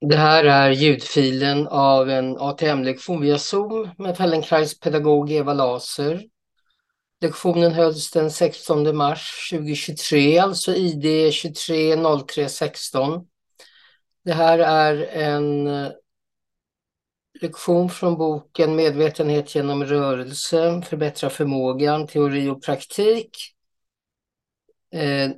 [0.00, 6.22] Det här är ljudfilen av en ATM-lektion via Zoom med Fellenkrais pedagog Eva Laser.
[7.20, 13.26] Lektionen hölls den 16 mars 2023, alltså ID 230316.
[14.24, 15.90] Det här är en eh,
[17.40, 23.36] lektion från boken Medvetenhet genom rörelse, förbättra förmågan, teori och praktik.
[24.92, 25.30] Eh,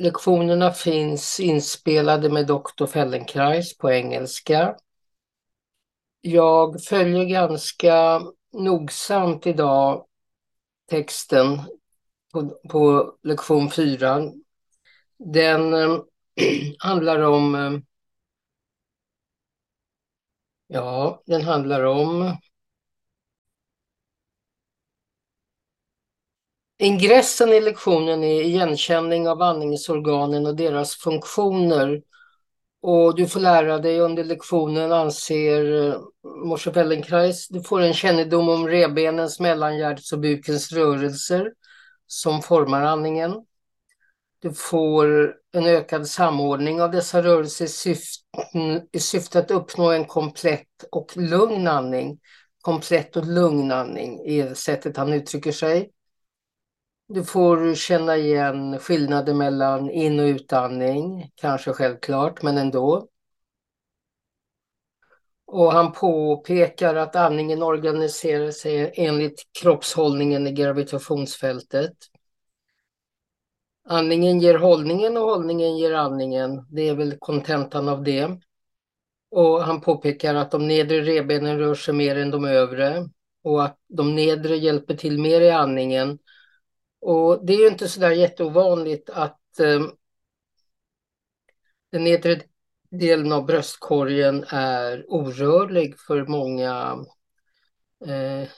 [0.00, 2.86] Lektionerna finns inspelade med Dr.
[2.86, 4.76] Feldenkrais på engelska.
[6.20, 8.20] Jag följer ganska
[8.52, 10.06] nogsamt idag
[10.90, 11.58] texten
[12.32, 14.22] på, på lektion 4.
[15.18, 15.98] Den äh,
[16.78, 17.78] handlar om äh,
[20.66, 22.36] Ja, den handlar om
[26.82, 32.02] Ingressen i lektionen är igenkänning av andningsorganen och deras funktioner.
[32.82, 35.62] Och du får lära dig under lektionen, anser
[36.24, 41.52] Morse Moshe Feldenkrais, du får en kännedom om revbenens, mellangärdets och bukens rörelser
[42.06, 43.34] som formar andningen.
[44.38, 48.22] Du får en ökad samordning av dessa rörelser i syfte,
[48.92, 52.18] i syfte att uppnå en komplett och lugn andning.
[52.60, 55.90] Komplett och lugn andning är sättet han uttrycker sig.
[57.12, 63.08] Du får känna igen skillnader mellan in och utandning, kanske självklart, men ändå.
[65.46, 71.94] Och han påpekar att andningen organiserar sig enligt kroppshållningen i gravitationsfältet.
[73.84, 76.66] Andningen ger hållningen och hållningen ger andningen.
[76.70, 78.40] Det är väl kontentan av det.
[79.30, 83.08] Och han påpekar att de nedre revbenen rör sig mer än de övre
[83.44, 86.18] och att de nedre hjälper till mer i andningen
[87.00, 89.80] och det är ju inte sådär jätteovanligt att eh,
[91.92, 92.40] den nedre
[92.90, 97.04] delen av bröstkorgen är orörlig för många
[98.06, 98.48] eh,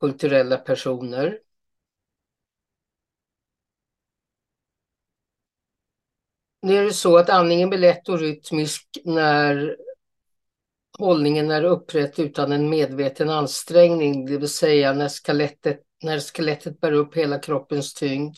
[0.00, 1.38] kulturella personer.
[6.62, 9.76] Nu är det så att andningen blir lätt och rytmisk när
[10.98, 16.92] hållningen är upprätt utan en medveten ansträngning, det vill säga när skelettet när skelettet bär
[16.92, 18.36] upp hela kroppens tyngd.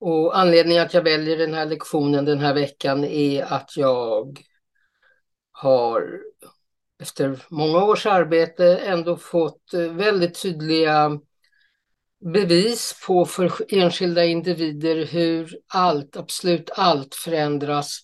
[0.00, 4.38] Och anledningen att jag väljer den här lektionen den här veckan är att jag
[5.52, 6.20] har
[7.02, 11.20] efter många års arbete ändå fått eh, väldigt tydliga
[12.32, 18.00] bevis på för enskilda individer hur allt, absolut allt förändras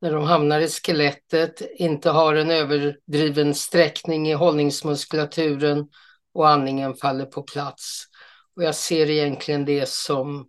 [0.00, 5.88] när de hamnar i skelettet, inte har en överdriven sträckning i hållningsmuskulaturen
[6.34, 8.04] och andningen faller på plats.
[8.56, 10.48] Och jag ser egentligen det som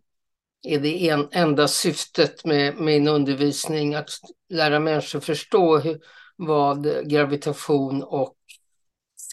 [0.68, 4.10] är det en, enda syftet med min undervisning, att
[4.50, 6.00] lära människor förstå hur,
[6.36, 8.36] vad gravitation och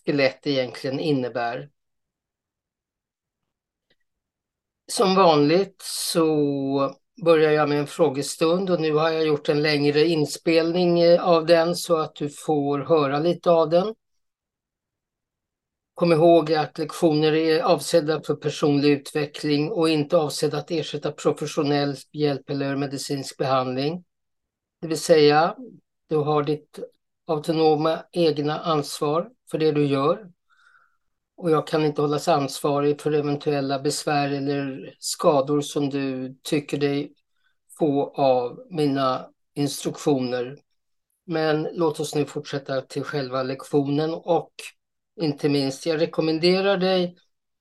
[0.04, 1.68] skelett egentligen innebär.
[4.92, 10.04] Som vanligt så börjar jag med en frågestund och nu har jag gjort en längre
[10.04, 13.94] inspelning eh, av den så att du får höra lite av den.
[15.94, 21.96] Kom ihåg att lektioner är avsedda för personlig utveckling och inte avsedda att ersätta professionell
[22.12, 24.04] hjälp eller medicinsk behandling.
[24.80, 25.56] Det vill säga,
[26.08, 26.78] du har ditt
[27.26, 30.30] autonoma egna ansvar för det du gör.
[31.36, 37.12] Och jag kan inte hållas ansvarig för eventuella besvär eller skador som du tycker dig
[37.78, 40.58] få av mina instruktioner.
[41.26, 44.52] Men låt oss nu fortsätta till själva lektionen och
[45.20, 45.86] inte minst.
[45.86, 47.16] Jag rekommenderar dig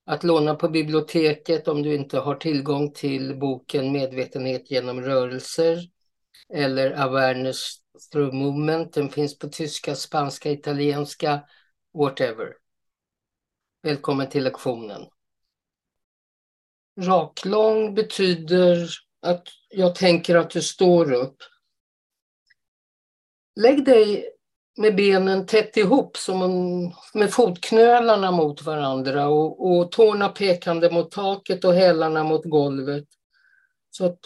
[0.06, 5.78] att låna på biblioteket om du inte har tillgång till boken Medvetenhet genom rörelser
[6.54, 7.76] eller Awareness
[8.12, 8.94] through movement.
[8.94, 11.42] Den finns på tyska, spanska, italienska,
[11.94, 12.54] whatever.
[13.84, 15.02] Välkommen till lektionen.
[17.02, 18.90] Raklång betyder
[19.22, 21.38] att jag tänker att du står upp.
[23.56, 24.32] Lägg dig
[24.78, 31.12] med benen tätt ihop som en, med fotknölarna mot varandra och, och tårna pekande mot
[31.12, 33.08] taket och hälarna mot golvet.
[33.92, 34.20] Så att,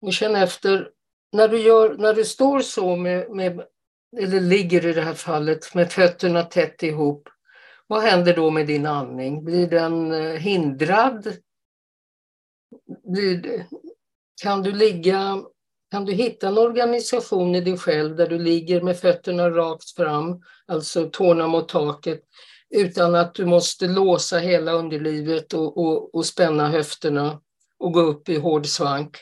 [0.00, 0.90] och känn efter,
[1.32, 3.64] när du, gör, när du står så med, med,
[4.20, 7.28] eller ligger i det här fallet med fötterna tätt ihop,
[7.86, 9.44] vad händer då med din andning?
[9.44, 11.36] Blir den eh, hindrad?
[13.04, 13.66] Blir,
[14.42, 15.42] kan du ligga
[15.94, 20.42] kan du hitta en organisation i dig själv där du ligger med fötterna rakt fram,
[20.66, 22.20] alltså tårna mot taket,
[22.70, 27.40] utan att du måste låsa hela underlivet och, och, och spänna höfterna
[27.78, 29.18] och gå upp i hård svank.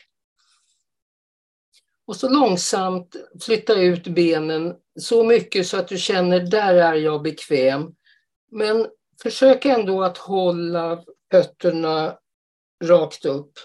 [2.07, 7.21] Och så långsamt flytta ut benen så mycket så att du känner där är jag
[7.21, 7.95] bekväm.
[8.51, 8.87] Men
[9.23, 12.17] försök ändå att hålla fötterna
[12.83, 13.59] rakt upp.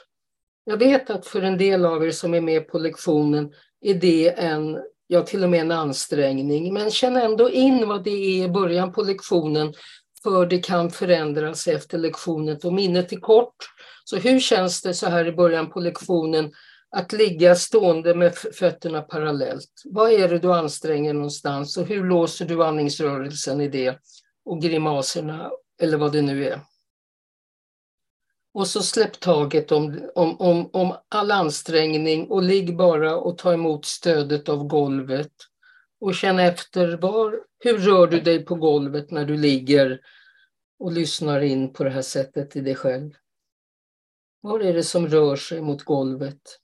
[0.69, 4.29] Jag vet att för en del av er som är med på lektionen är det
[4.29, 6.75] en, ja till och med en ansträngning.
[6.75, 9.75] Men känn ändå in vad det är i början på lektionen
[10.23, 13.57] för det kan förändras efter lektionen och minnet är kort.
[14.05, 16.53] Så hur känns det så här i början på lektionen
[16.97, 19.83] att ligga stående med fötterna parallellt?
[19.85, 23.99] Vad är det du anstränger någonstans och hur låser du andningsrörelsen i det
[24.45, 25.51] och grimaserna
[25.83, 26.61] eller vad det nu är?
[28.53, 33.53] Och så släpp taget om, om, om, om all ansträngning och ligg bara och ta
[33.53, 35.33] emot stödet av golvet.
[36.01, 40.01] Och känn efter, var, hur rör du dig på golvet när du ligger
[40.79, 43.15] och lyssnar in på det här sättet i dig själv?
[44.41, 46.61] Var är det som rör sig mot golvet?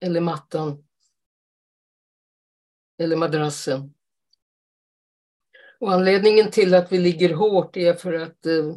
[0.00, 0.84] Eller mattan?
[2.98, 3.94] Eller madrassen?
[5.80, 8.74] Och anledningen till att vi ligger hårt är för att eh,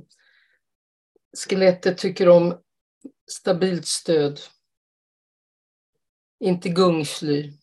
[1.38, 2.62] Skelettet tycker om
[3.32, 4.40] stabilt stöd.
[6.40, 7.54] Inte gungfly.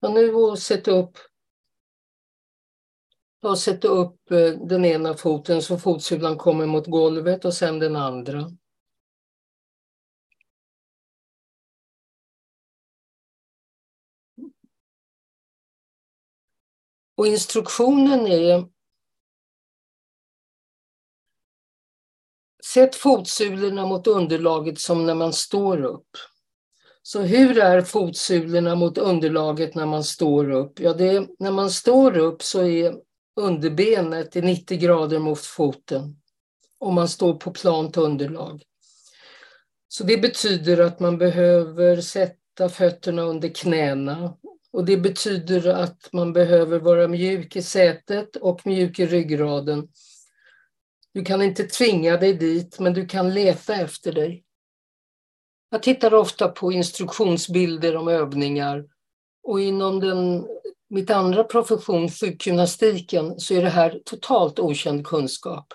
[0.00, 1.18] Och nu och sätta upp
[3.42, 7.96] och sätta upp eh, den ena foten så fotsulan kommer mot golvet och sen den
[7.96, 8.50] andra.
[17.14, 18.71] Och instruktionen är
[22.74, 26.08] Sätt fotsulorna mot underlaget som när man står upp.
[27.02, 30.80] Så hur är fotsulorna mot underlaget när man står upp?
[30.80, 32.94] Ja, det är, när man står upp så är
[33.36, 36.16] underbenet i 90 grader mot foten
[36.78, 38.62] om man står på plant underlag.
[39.88, 44.36] Så det betyder att man behöver sätta fötterna under knäna
[44.72, 49.88] och det betyder att man behöver vara mjuk i sätet och mjuk i ryggraden
[51.14, 54.44] du kan inte tvinga dig dit, men du kan leta efter dig.
[55.70, 58.84] Jag tittar ofta på instruktionsbilder om övningar
[59.42, 60.46] och inom den,
[60.90, 65.66] mitt andra profession, sjukgymnastiken, så är det här totalt okänd kunskap.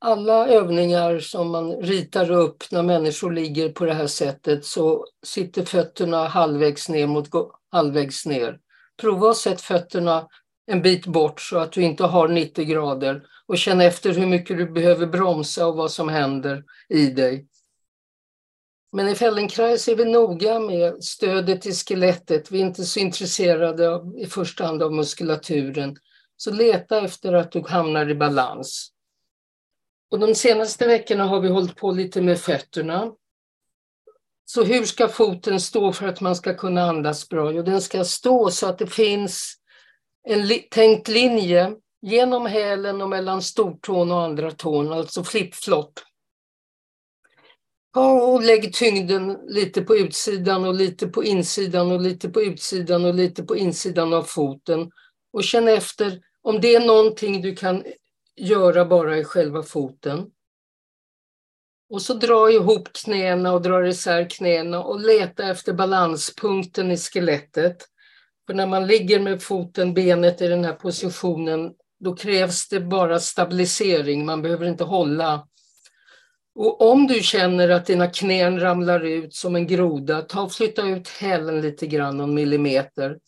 [0.00, 5.64] Alla övningar som man ritar upp när människor ligger på det här sättet så sitter
[5.64, 7.28] fötterna halvvägs ner mot
[7.70, 8.58] halvvägs ner.
[9.00, 10.28] Prova att sätta fötterna
[10.66, 14.56] en bit bort så att du inte har 90 grader och känn efter hur mycket
[14.58, 17.46] du behöver bromsa och vad som händer i dig.
[18.92, 22.50] Men i Feldenkrais är vi noga med stödet i skelettet.
[22.50, 25.96] Vi är inte så intresserade av, i första hand av muskulaturen.
[26.36, 28.90] Så leta efter att du hamnar i balans.
[30.10, 33.12] Och de senaste veckorna har vi hållit på lite med fötterna.
[34.44, 37.52] Så hur ska foten stå för att man ska kunna andas bra?
[37.52, 39.54] Jo, den ska stå så att det finns
[40.24, 41.72] en li tänkt linje
[42.02, 46.00] genom hälen och mellan stortån och andra tån, alltså flip-flop.
[47.96, 53.14] och lägg tyngden lite på utsidan och lite på insidan och lite på utsidan och
[53.14, 54.90] lite på insidan av foten.
[55.32, 57.84] Och känn efter om det är någonting du kan
[58.36, 60.30] göra bara i själva foten.
[61.90, 67.88] Och så dra ihop knäna och dra isär knäna och leta efter balanspunkten i skelettet.
[68.46, 73.20] För när man ligger med foten, benet i den här positionen, då krävs det bara
[73.20, 75.48] stabilisering, man behöver inte hålla.
[76.54, 80.82] Och om du känner att dina knän ramlar ut som en groda, ta och flytta
[80.82, 83.18] ut hälen lite grann, någon millimeter.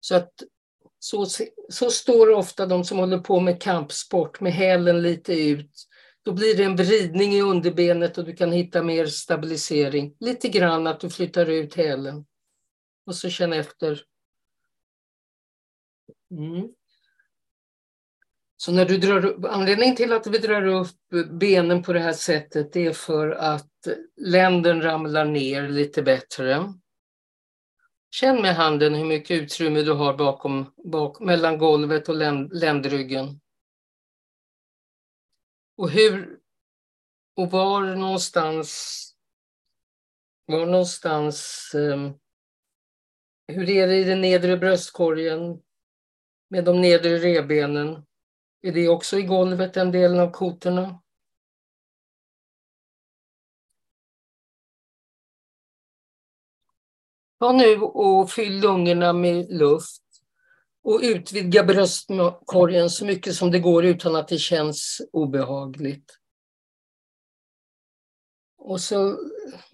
[0.00, 0.32] Så att
[0.98, 1.26] så,
[1.68, 5.70] så står ofta de som håller på med kampsport med hälen lite ut.
[6.24, 10.14] Då blir det en vridning i underbenet och du kan hitta mer stabilisering.
[10.20, 12.26] Lite grann att du flyttar ut hälen.
[13.06, 14.02] Och så känn efter
[16.30, 16.68] Mm.
[18.56, 22.12] Så när du drar upp, anledningen till att vi drar upp benen på det här
[22.12, 23.70] sättet är för att
[24.16, 26.74] länden ramlar ner lite bättre.
[28.10, 33.40] Känn med handen hur mycket utrymme du har bakom, bak, mellan golvet och länd, ländryggen.
[35.76, 36.38] Och hur
[37.36, 39.02] och var någonstans
[40.46, 42.18] var någonstans um,
[43.48, 45.62] hur är det i den nedre bröstkorgen?
[46.56, 48.06] Med de nedre revbenen.
[48.62, 51.02] Är det också i golvet, den delen av kotorna?
[57.38, 60.02] Ta nu och fyll lungorna med luft
[60.82, 66.18] och utvidga bröstkorgen så mycket som det går utan att det känns obehagligt.
[68.56, 69.18] Och så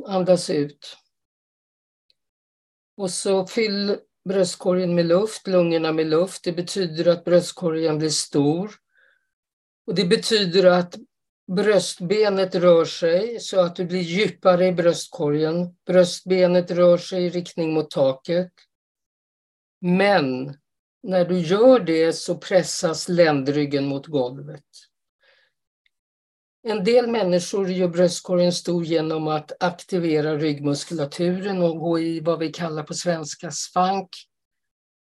[0.06, 0.96] andas ut.
[2.96, 3.98] Och så fyll
[4.28, 6.44] bröstkorgen med luft, lungorna med luft.
[6.44, 8.70] Det betyder att bröstkorgen blir stor.
[9.86, 10.96] Och det betyder att
[11.52, 15.76] bröstbenet rör sig så att du blir djupare i bröstkorgen.
[15.86, 18.52] Bröstbenet rör sig i riktning mot taket.
[19.80, 20.56] Men
[21.02, 24.64] när du gör det så pressas ländryggen mot golvet.
[26.64, 32.52] En del människor gör bröstkorgen stor genom att aktivera ryggmuskulaturen och gå i vad vi
[32.52, 34.08] kallar på svenska svank.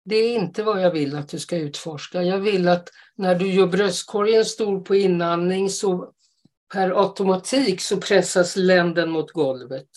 [0.05, 2.23] Det är inte vad jag vill att du ska utforska.
[2.23, 6.13] Jag vill att när du gör bröstkorgen stor på inandning så
[6.73, 9.89] per automatik så pressas länden mot golvet.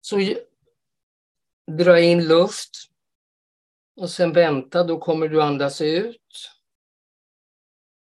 [0.00, 0.34] Så
[1.78, 2.89] dra in luft
[4.00, 6.50] och sen vänta, då kommer du andas ut.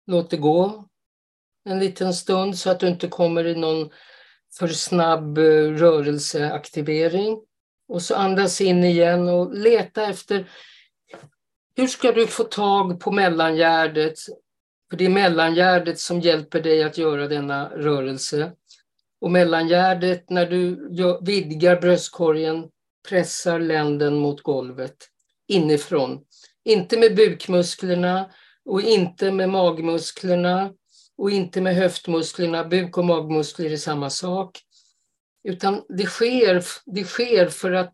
[0.07, 0.85] Låt det gå
[1.65, 3.89] en liten stund så att du inte kommer i någon
[4.59, 7.41] för snabb eh, rörelseaktivering.
[7.87, 10.49] Och så andas in igen och leta efter
[11.75, 14.19] hur ska du få tag på mellangärdet?
[14.89, 18.51] För det är mellangärdet som hjälper dig att göra denna rörelse.
[19.21, 20.89] Och mellangärdet, när du
[21.21, 22.69] vidgar bröstkorgen,
[23.09, 25.09] pressar länden mot golvet
[25.47, 26.21] inifrån.
[26.65, 28.29] Inte med bukmusklerna
[28.65, 30.73] och inte med magmusklerna
[31.17, 32.63] och inte med höftmusklerna.
[32.63, 34.61] Buk och magmuskler är samma sak.
[35.43, 37.93] Utan det sker, det sker för att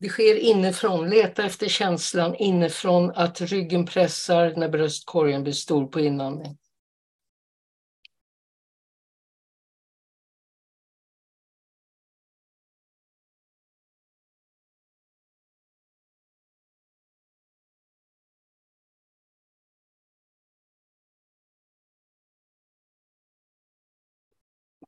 [0.00, 1.10] det sker inifrån.
[1.10, 6.58] Leta efter känslan inifrån att ryggen pressar när bröstkorgen blir stor på inandning.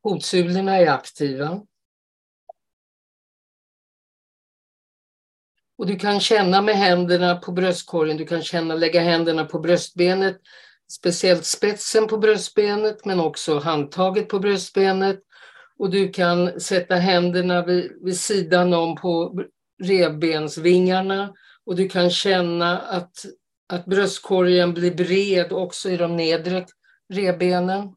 [0.04, 1.62] Fotsulorna är aktiva.
[5.78, 10.40] Och du kan känna med händerna på bröstkorgen, du kan känna, lägga händerna på bröstbenet,
[10.92, 15.20] speciellt spetsen på bröstbenet men också handtaget på bröstbenet.
[15.78, 19.42] Och du kan sätta händerna vid, vid sidan om på
[19.82, 21.34] revbensvingarna
[21.64, 23.24] och du kan känna att,
[23.68, 26.66] att bröstkorgen blir bred också i de nedre
[27.12, 27.94] revbenen.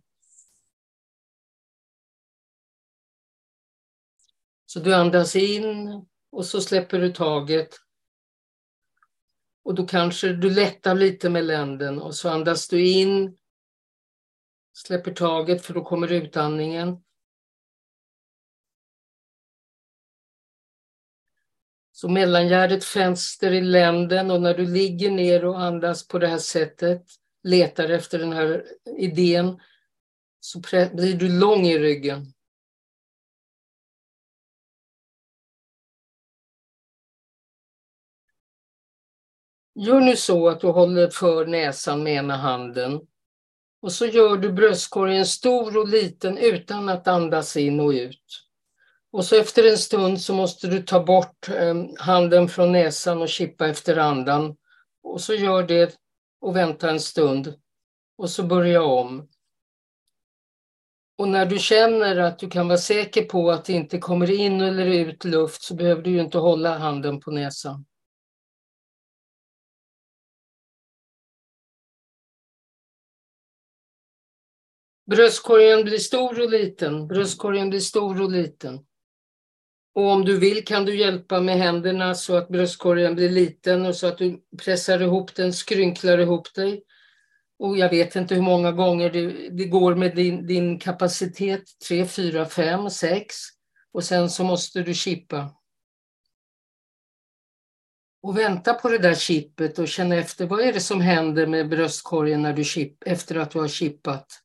[4.78, 7.76] Så du andas in och så släpper du taget.
[9.64, 13.38] Och då kanske du lättar lite med länden och så andas du in.
[14.74, 17.04] Släpper taget för då kommer utandningen.
[21.92, 26.38] Så mellangärdet fäster i länden och när du ligger ner och andas på det här
[26.38, 27.06] sättet,
[27.44, 28.66] letar efter den här
[28.98, 29.60] idén,
[30.40, 30.60] så
[30.94, 32.34] blir du lång i ryggen.
[39.80, 43.02] Gör nu så att du håller för näsan med ena handen.
[43.82, 48.24] Och så gör du bröstkorgen stor och liten utan att andas in och ut.
[49.12, 53.30] Och så efter en stund så måste du ta bort ehm, handen från näsan och
[53.30, 54.56] kippa efter andan.
[55.04, 55.96] Och så gör det
[56.42, 57.54] och vänta en stund.
[58.18, 59.28] Och så börja om.
[61.18, 64.62] Och när du känner att du kan vara säker på att det inte kommer in
[64.62, 67.86] eller ut luft så behöver du inte hålla handen på näsan.
[75.08, 77.08] Bröstkorgen blir stor och liten.
[77.08, 78.80] Bröstkorgen blir stor och liten.
[79.94, 83.96] Och om du vill kan du hjälpa med händerna så att bröstkorgen blir liten och
[83.96, 86.84] så att du pressar ihop den, skrynklar ihop dig.
[87.60, 92.06] Och jag vet inte hur många gånger det, det går med din, din kapacitet, tre,
[92.06, 93.36] fyra, fem, sex.
[93.92, 95.54] Och sen så måste du chippa.
[98.22, 101.70] Och vänta på det där chippet och känna efter vad är det som händer med
[101.70, 104.44] bröstkorgen när du chip, efter att du har chippat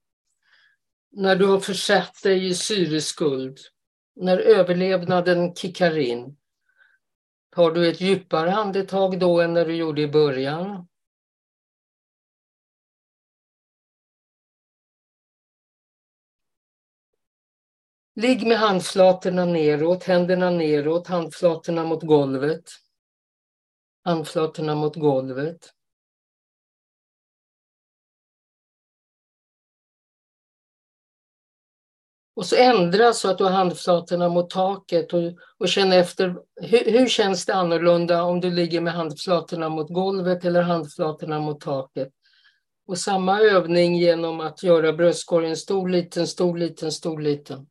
[1.12, 3.58] när du har försatt dig i syreskuld,
[4.14, 6.36] när överlevnaden kickar in,
[7.50, 10.88] tar du ett djupare andetag då än när du gjorde i början?
[18.14, 22.70] Ligg med handflatorna neråt, händerna neråt, handflatorna mot golvet.
[24.04, 25.74] Handflatorna mot golvet.
[32.34, 35.22] Och så ändra så att du har handflatorna mot taket och,
[35.58, 40.44] och känn efter hur, hur känns det annorlunda om du ligger med handflatorna mot golvet
[40.44, 42.08] eller handflatorna mot taket.
[42.86, 47.66] Och samma övning genom att göra bröstkorgen stor, liten, stor, liten, stor, liten.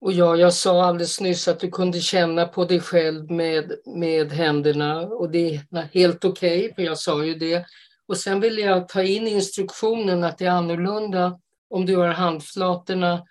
[0.00, 4.32] Och ja, jag sa alldeles nyss att du kunde känna på dig själv med, med
[4.32, 7.66] händerna och det är helt okej, okay, för jag sa ju det.
[8.06, 13.26] Och sen vill jag ta in instruktionen att det är annorlunda om du har handflatorna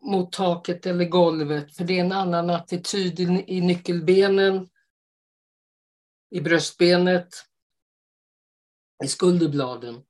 [0.00, 4.68] mot taket eller golvet, för det är en annan attityd i, nyckelbenen,
[6.30, 7.28] i bröstbenet,
[9.04, 10.02] i skulderbladen.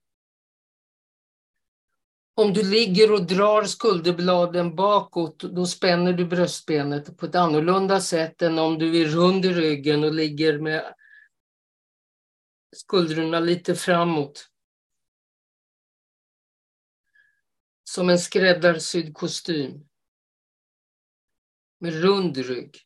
[2.35, 8.43] Om du ligger och drar skulderbladen bakåt, då spänner du bröstbenet på ett annorlunda sätt
[8.43, 10.95] än om du är rund i ryggen och ligger med
[12.77, 14.51] skuldrorna lite framåt.
[17.85, 19.89] Som en skräddarsydd kostym.
[21.81, 22.77] Med rund rygg.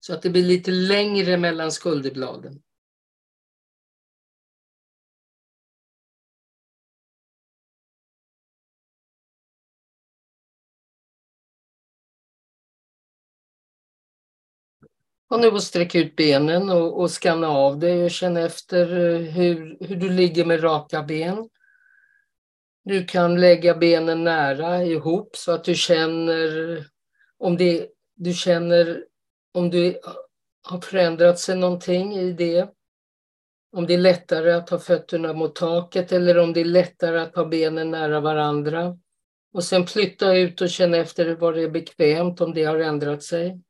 [0.00, 2.62] Så att det blir lite längre mellan skulderbladen.
[15.30, 19.76] Och nu sträcka ut benen och, och skanna av dig och känna efter eh, hur,
[19.80, 21.48] hur du ligger med raka ben.
[22.84, 26.84] Du kan lägga benen nära ihop så att du känner
[27.38, 29.04] om det, du känner
[29.54, 30.00] om du
[30.62, 32.68] har förändrat sig någonting i det.
[33.76, 37.36] Om det är lättare att ha fötterna mot taket eller om det är lättare att
[37.36, 38.98] ha benen nära varandra.
[39.52, 43.22] Och sen flytta ut och känna efter var det är bekvämt, om det har ändrat
[43.22, 43.60] sig.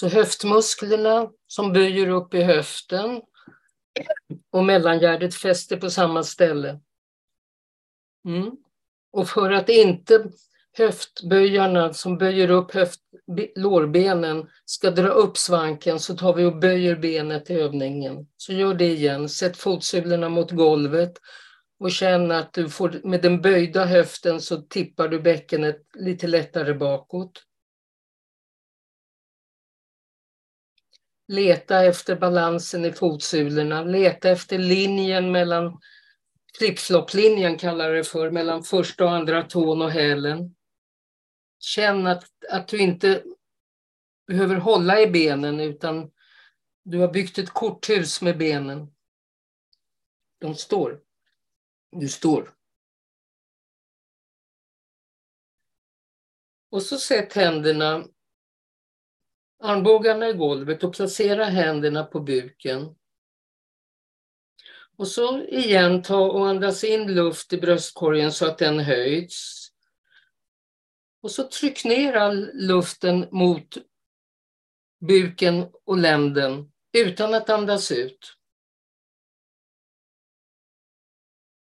[0.00, 3.22] Så höftmusklerna som böjer upp i höften
[4.50, 6.80] och mellangärdet fäster på samma ställe.
[8.24, 8.50] Mm.
[9.12, 10.30] Och för att inte
[10.72, 13.00] höftböjarna som böjer upp höft,
[13.56, 18.26] lårbenen ska dra upp svanken så tar vi och böjer benet i övningen.
[18.36, 19.28] Så gör det igen.
[19.28, 21.12] Sätt fotsulorna mot golvet
[21.78, 26.74] och känn att du får, med den böjda höften så tippar du bäckenet lite lättare
[26.74, 27.46] bakåt.
[31.30, 35.80] Leta efter balansen i fotsulorna, leta efter linjen mellan
[36.58, 40.56] flipflop-linjen kallar det för, mellan första och andra tån och hälen.
[41.58, 43.24] Känn att, att du inte
[44.26, 46.10] behöver hålla i benen utan
[46.82, 48.94] du har byggt ett korthus med benen.
[50.38, 51.00] De står.
[51.90, 52.54] Du står.
[56.70, 58.04] Och så sätt händerna
[59.60, 62.96] armbågarna i golvet och placera händerna på buken.
[64.96, 69.70] Och så igen ta och andas in luft i bröstkorgen så att den höjs.
[71.22, 73.76] Och så tryck ner all luften mot
[75.00, 78.36] buken och länden utan att andas ut.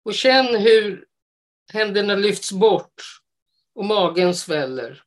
[0.04, 1.06] Och känn hur
[1.72, 3.02] händerna lyfts bort
[3.74, 5.04] och magen sväller.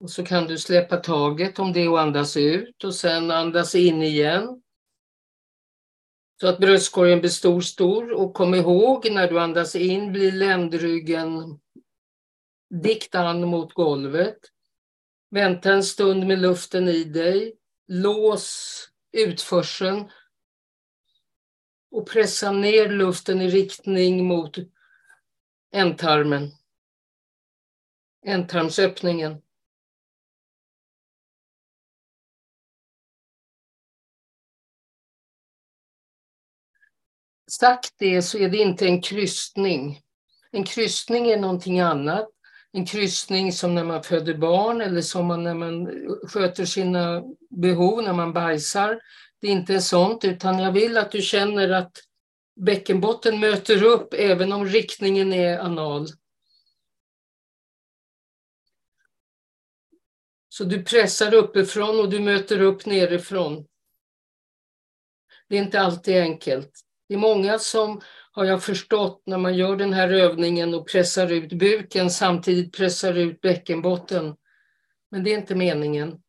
[0.00, 4.02] Och så kan du släppa taget om det och andas ut och sen andas in
[4.02, 4.62] igen.
[6.40, 8.12] Så att bröstkorgen blir stor, stor.
[8.12, 11.60] Och kom ihåg när du andas in blir ländryggen
[12.70, 14.38] dikt an mot golvet.
[15.30, 17.54] Vänta en stund med luften i dig.
[17.86, 18.78] Lås
[19.12, 20.10] utförseln
[21.90, 24.58] och pressa ner luften i riktning mot
[25.72, 26.50] ändtarmen.
[28.26, 29.42] Ändtarmsöppningen.
[37.50, 40.00] Sagt det så är det inte en kryssning.
[40.50, 42.28] En kryssning är någonting annat.
[42.72, 45.86] En kryssning som när man föder barn eller som man när man
[46.28, 49.00] sköter sina behov, när man bajsar.
[49.40, 51.92] Det är inte sånt, utan jag vill att du känner att
[52.56, 56.06] bäckenbotten möter upp även om riktningen är anal.
[60.48, 63.66] Så du pressar uppifrån och du möter upp nerifrån.
[65.48, 66.87] Det är inte alltid enkelt.
[67.08, 68.00] Det är många som,
[68.32, 73.14] har jag förstått, när man gör den här övningen och pressar ut buken samtidigt pressar
[73.14, 74.36] ut bäckenbotten.
[75.10, 76.22] Men det är inte meningen.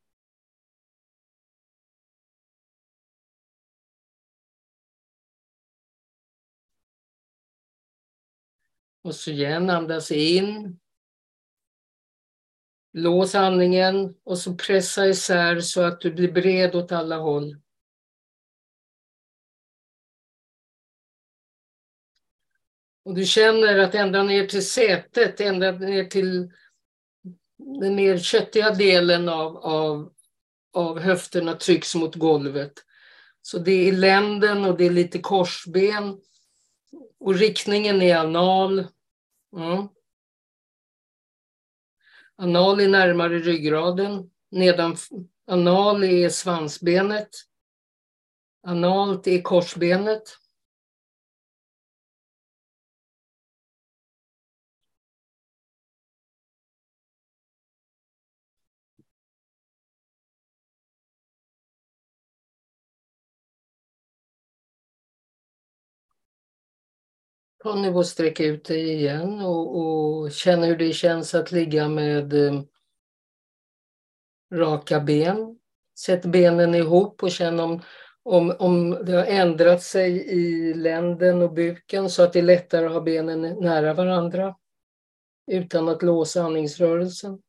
[9.02, 10.80] Och så igen, andas in.
[12.94, 17.58] Lås andningen och så pressa isär så att du blir bred åt alla håll.
[23.10, 26.52] Och du känner att ända ner till sätet, ända ner till
[27.58, 30.14] den mer köttiga delen av, av,
[30.74, 32.74] av höfterna trycks mot golvet.
[33.42, 36.22] Så det är länden och det är lite korsben.
[37.20, 38.80] Och riktningen är anal.
[39.58, 39.88] Mm.
[42.36, 44.32] Anal är närmare ryggraden.
[44.52, 44.98] Nedan,
[45.48, 47.30] anal är svansbenet.
[48.64, 50.38] Analt är korsbenet.
[67.64, 71.88] Ta nu och sträck ut dig igen och, och känn hur det känns att ligga
[71.88, 72.62] med eh,
[74.54, 75.60] raka ben.
[76.00, 77.82] Sätt benen ihop och känn om,
[78.24, 82.86] om, om det har ändrat sig i länden och buken så att det är lättare
[82.86, 84.56] att ha benen nära varandra
[85.52, 87.42] utan att låsa andningsrörelsen.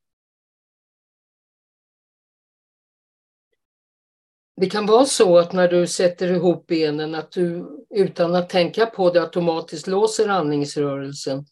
[4.61, 8.85] Det kan vara så att när du sätter ihop benen att du utan att tänka
[8.85, 11.45] på det automatiskt låser andningsrörelsen.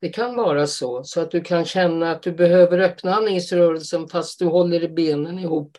[0.00, 4.38] Det kan vara så, så att du kan känna att du behöver öppna andningsrörelsen fast
[4.38, 5.78] du håller benen ihop.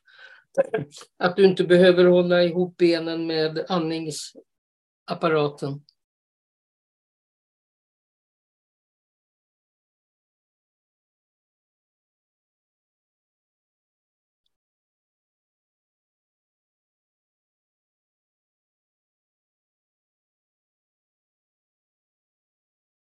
[1.20, 5.82] Att du inte behöver hålla ihop benen med andningsapparaten.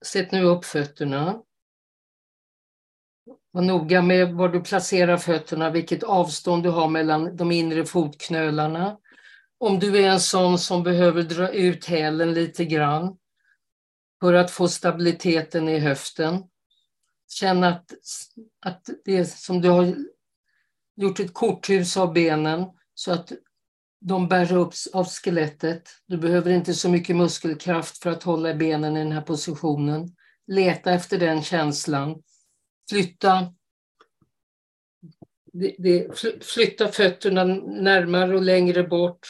[0.06, 1.42] Sätt nu upp fötterna.
[3.52, 8.98] Var noga med var du placerar fötterna, vilket avstånd du har mellan de inre fotknölarna.
[9.58, 13.18] Om du är en sån som behöver dra ut hälen lite grann
[14.20, 16.44] för att få stabiliteten i höften.
[17.28, 17.86] Känn att,
[18.66, 19.96] att det är som du har
[20.96, 23.32] gjort ett korthus av benen så att
[24.02, 25.90] de bärs upp av skelettet.
[26.08, 30.16] Du behöver inte så mycket muskelkraft för att hålla benen i den här positionen.
[30.48, 32.24] Leta efter den känslan.
[32.90, 33.54] Flytta,
[36.42, 39.28] flytta fötterna närmare och längre bort.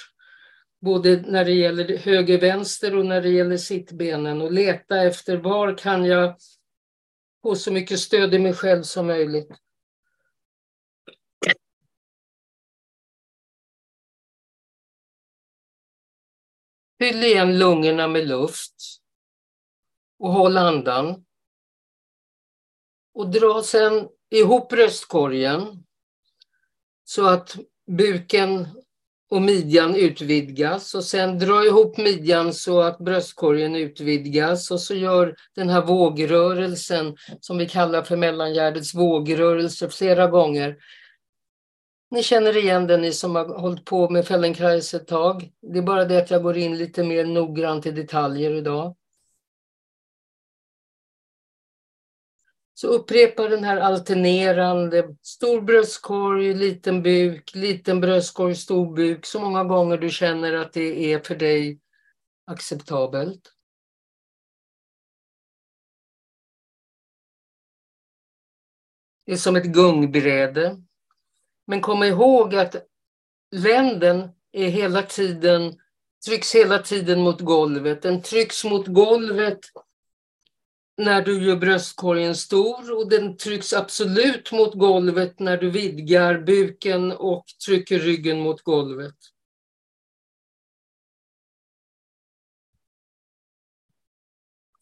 [0.81, 4.41] Både när det gäller höger-vänster och när det gäller sittbenen.
[4.41, 6.35] Och leta efter var kan jag
[7.43, 9.51] få så mycket stöd i mig själv som möjligt.
[17.01, 18.75] Fyll igen lungorna med luft.
[20.19, 21.25] Och håll andan.
[23.13, 25.83] Och dra sen ihop bröstkorgen.
[27.03, 27.57] Så att
[27.97, 28.67] buken
[29.29, 30.95] och midjan utvidgas.
[30.95, 34.71] Och sen dra ihop midjan så att bröstkorgen utvidgas.
[34.71, 40.77] Och så gör den här vågrörelsen som vi kallar för mellangärdets vågrörelse flera gånger
[42.11, 45.51] ni känner igen den, ni som har hållit på med Feldenkrais ett tag.
[45.61, 48.95] Det är bara det att jag går in lite mer noggrant i detaljer idag.
[52.73, 59.63] Så upprepa den här alternerande, stor bröstkorg, liten buk, liten bröstkorg, stor buk, så många
[59.63, 61.79] gånger du känner att det är för dig
[62.45, 63.53] acceptabelt.
[69.25, 70.77] Det är som ett gungbräde.
[71.71, 72.75] Men kom ihåg att
[73.51, 75.79] länden är hela tiden,
[76.25, 78.01] trycks hela tiden mot golvet.
[78.01, 79.59] Den trycks mot golvet
[80.97, 87.11] när du gör bröstkorgen stor och den trycks absolut mot golvet när du vidgar buken
[87.11, 89.17] och trycker ryggen mot golvet.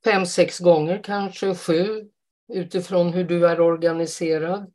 [0.04, 2.10] Fem, sex gånger kanske, sju,
[2.54, 4.74] utifrån hur du är organiserad.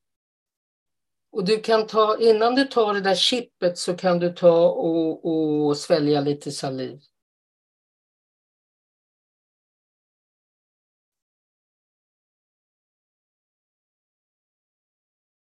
[1.35, 5.25] Och du kan ta, innan du tar det där chippet så kan du ta och,
[5.25, 7.01] och svälja lite saliv.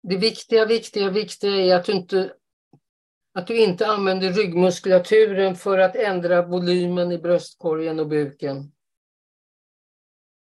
[0.03, 2.33] Det viktiga, viktiga, viktiga är att du inte,
[3.33, 8.71] att du inte använder ryggmuskulaturen för att ändra volymen i bröstkorgen och buken.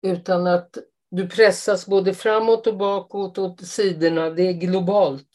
[0.03, 0.79] Utan att
[1.11, 4.31] du pressas både framåt och bakåt åt sidorna.
[4.31, 5.29] Det är globalt.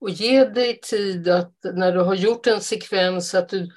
[0.00, 3.70] Och ge dig tid att när du har gjort en sekvens att du,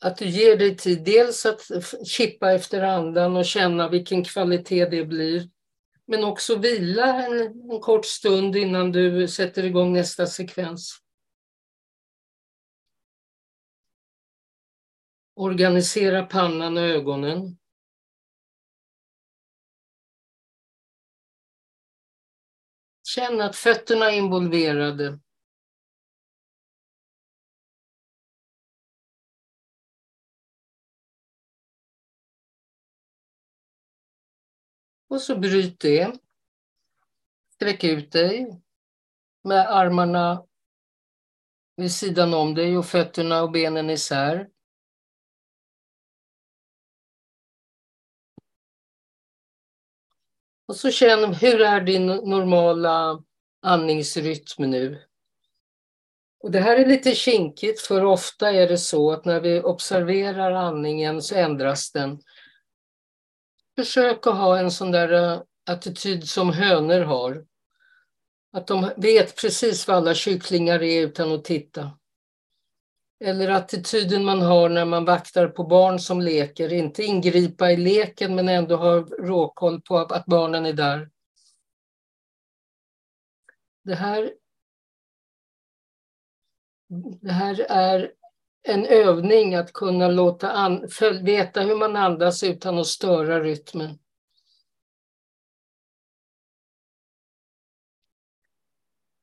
[0.00, 1.60] att du ger dig tid dels att
[2.06, 5.48] chippa efter andan och känna vilken kvalitet det blir.
[6.06, 10.98] Men också vila en, en kort stund innan du sätter igång nästa sekvens.
[15.34, 17.58] Organisera pannan och ögonen.
[23.02, 25.21] Känn att fötterna är involverade.
[35.12, 36.18] Och så bryt det.
[37.54, 38.60] Sträck ut dig
[39.44, 40.46] med armarna
[41.76, 44.48] vid sidan om dig och fötterna och benen isär.
[50.66, 53.24] Och så känn, hur är din normala
[53.62, 55.02] andningsrytm nu?
[56.40, 60.52] Och det här är lite kinkigt för ofta är det så att när vi observerar
[60.52, 62.20] andningen så ändras den.
[63.76, 67.46] Försök att ha en sån där eh, attityd som hönor har.
[68.52, 71.98] Att de vet precis vad alla kycklingar är utan att titta.
[73.24, 76.72] Eller attityden man har när man vaktar på barn som leker.
[76.72, 81.10] Inte ingripa i leken men ändå ha råkoll på att barnen är där.
[83.84, 84.32] Det här,
[87.20, 88.12] det här är
[88.62, 90.88] en övning att kunna låta an,
[91.22, 93.98] veta hur man andas utan att störa rytmen.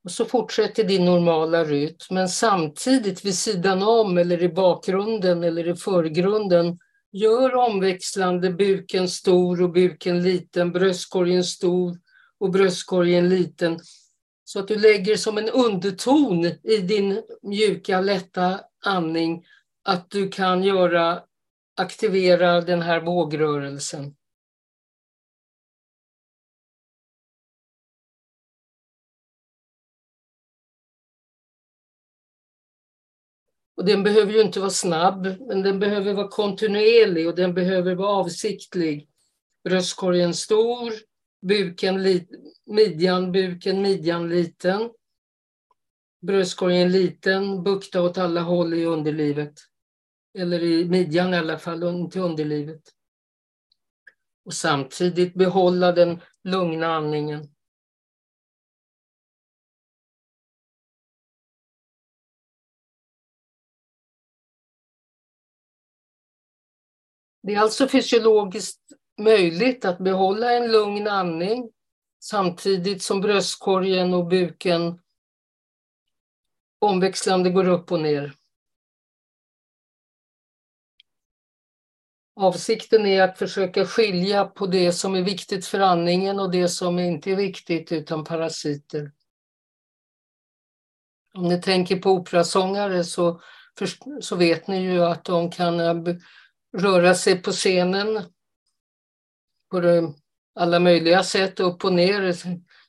[0.04, 5.68] Och så fortsätter din normala rytm, men samtidigt vid sidan om eller i bakgrunden eller
[5.68, 6.78] i förgrunden
[7.12, 11.98] gör omväxlande buken stor och buken liten, bröstkorgen stor
[12.38, 13.78] och bröstkorgen liten.
[14.50, 19.46] Så att du lägger som en underton i din mjuka, lätta andning
[19.82, 21.22] att du kan göra,
[21.76, 24.16] aktivera den här vågrörelsen.
[33.76, 37.94] Och den behöver ju inte vara snabb, men den behöver vara kontinuerlig och den behöver
[37.94, 39.08] vara avsiktlig.
[39.64, 41.09] Bröstkorgen stor,
[41.40, 42.26] buken
[42.66, 44.90] midjan, buken, midjan liten.
[46.20, 49.54] Bröstkorgen liten, bukta åt alla håll i underlivet.
[50.38, 52.82] Eller i midjan i alla fall, till underlivet.
[54.44, 57.54] Och samtidigt behålla den lugna andningen.
[67.42, 71.72] Det är alltså fysiologiskt möjligt att behålla en lugn andning
[72.20, 75.00] samtidigt som bröstkorgen och buken
[76.78, 78.34] omväxlande går upp och ner.
[82.36, 86.98] Avsikten är att försöka skilja på det som är viktigt för andningen och det som
[86.98, 89.12] inte är viktigt utan parasiter.
[91.34, 93.40] Om ni tänker på operasångare så,
[94.20, 95.80] så vet ni ju att de kan
[96.76, 98.22] röra sig på scenen
[99.70, 100.14] på
[100.54, 102.36] alla möjliga sätt, upp och ner,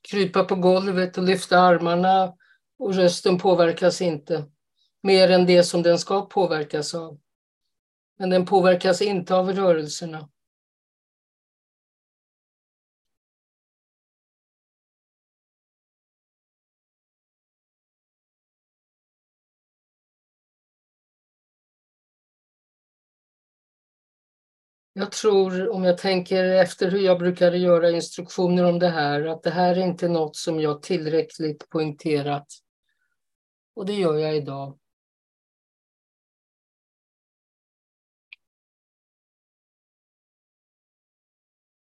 [0.02, 2.34] krypa på golvet och lyfta armarna
[2.80, 4.44] och rösten påverkas inte
[5.04, 7.20] mer än det som den ska påverkas av.
[8.20, 10.30] Men den påverkas inte av rörelserna.
[25.02, 29.44] Jag tror, om jag tänker efter hur jag brukade göra instruktioner om det här, att
[29.44, 32.48] det här är inte något som jag tillräckligt poängterat.
[33.76, 34.80] Och det gör jag idag.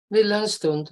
[0.09, 0.89] Vila en stund.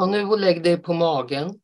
[0.00, 1.60] Ja, nu lägg dig på magen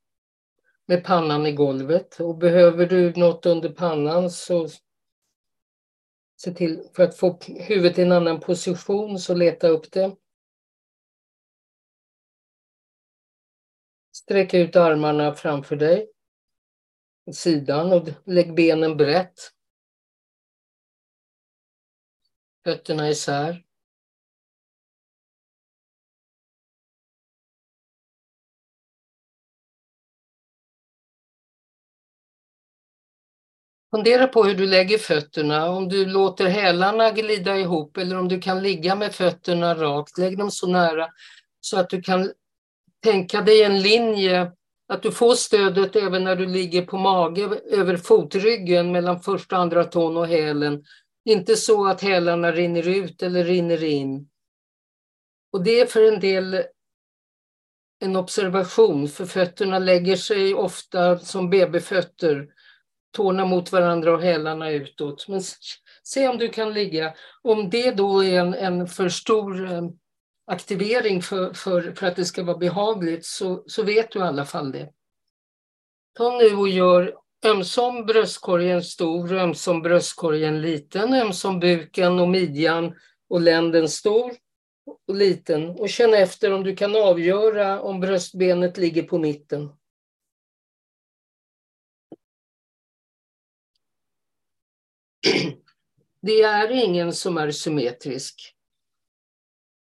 [0.87, 4.69] med pannan i golvet och behöver du något under pannan så
[6.37, 10.17] se till för att få huvudet i en annan position så leta upp det.
[14.13, 16.11] Sträck ut armarna framför dig,
[17.27, 19.39] åt sidan och lägg benen brett.
[22.65, 23.66] Fötterna isär.
[33.97, 38.41] Fundera på hur du lägger fötterna, om du låter hälarna glida ihop eller om du
[38.41, 40.19] kan ligga med fötterna rakt.
[40.19, 41.09] Lägg dem så nära
[41.61, 42.33] så att du kan
[43.05, 44.53] tänka dig en linje,
[44.89, 49.63] att du får stödet även när du ligger på mage över fotryggen mellan första och
[49.63, 50.85] andra tån och hälen.
[51.25, 54.29] Inte så att hälarna rinner ut eller rinner in.
[55.53, 56.63] Och det är för en del
[58.01, 62.49] en observation, för fötterna lägger sig ofta som babyfötter,
[63.17, 65.29] tårna mot varandra och hälarna utåt.
[65.29, 65.41] Men
[66.03, 67.15] se om du kan ligga.
[67.43, 69.83] Om det då är en, en för stor eh,
[70.47, 74.45] aktivering för, för, för att det ska vara behagligt så, så vet du i alla
[74.45, 74.91] fall det.
[76.19, 77.15] Ta nu och gör
[77.47, 82.95] ömsom bröstkorgen stor, ömsom bröstkorgen liten, ömsom buken och midjan
[83.29, 84.33] och länden stor
[85.09, 85.71] och liten.
[85.71, 89.71] Och känn efter om du kan avgöra om bröstbenet ligger på mitten.
[96.23, 98.53] Det är ingen som är symmetrisk.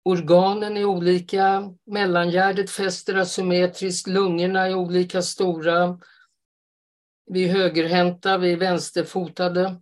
[0.04, 6.00] Organen är olika, mellangärdet fäster asymmetriskt, lungorna är olika stora.
[7.26, 9.82] Vi är högerhänta, vi är vänsterfotade.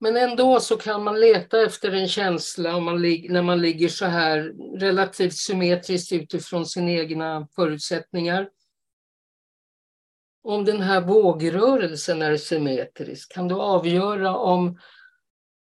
[0.00, 4.06] Men ändå så kan man leta efter en känsla om man, när man ligger så
[4.06, 8.48] här relativt symmetriskt utifrån sina egna förutsättningar.
[10.48, 14.78] Om den här vågrörelsen är symmetrisk, kan du avgöra om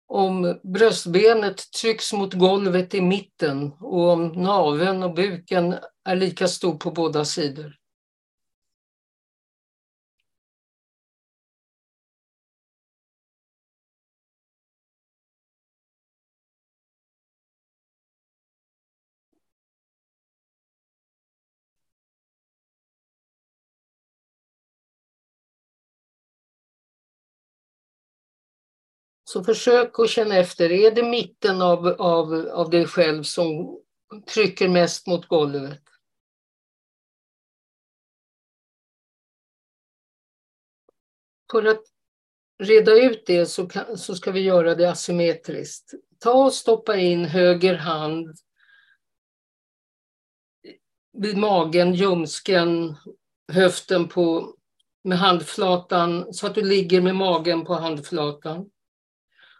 [0.09, 6.79] om bröstbenet trycks mot golvet i mitten och om naveln och buken är lika stor
[6.79, 7.75] på båda sidor.
[29.37, 33.81] Så försök att känna efter, är det mitten av, av, av dig själv som
[34.35, 35.83] trycker mest mot golvet?
[41.51, 41.83] För att
[42.59, 45.95] reda ut det så, kan, så ska vi göra det asymmetriskt.
[46.19, 48.37] Ta och stoppa in höger hand
[51.13, 52.97] vid magen, ljumsken,
[53.53, 54.55] höften på,
[55.05, 58.71] med handflatan så att du ligger med magen på handflatan.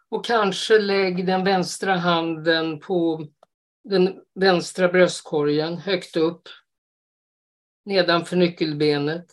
[0.09, 3.27] Och kanske lägg den vänstra handen på
[3.85, 6.49] den vänstra bröstkorgen högt upp
[7.85, 9.27] nedanför nyckelbenet.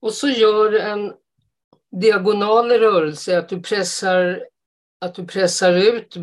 [0.00, 1.14] Och så gör en
[2.00, 4.42] diagonal rörelse, att du pressar,
[5.00, 6.16] att du pressar ut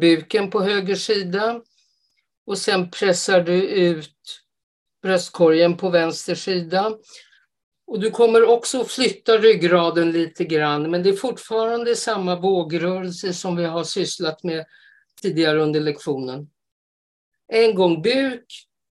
[0.00, 1.62] buken på höger sida
[2.46, 4.44] och sen pressar du ut
[5.02, 6.92] bröstkorgen på vänster sida.
[7.86, 13.56] Och du kommer också flytta ryggraden lite grann, men det är fortfarande samma vågrörelse som
[13.56, 14.66] vi har sysslat med
[15.22, 16.50] tidigare under lektionen.
[17.46, 18.44] En gång buk,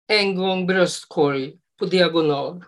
[0.08, 2.66] en gång bröstkorg på diagonal.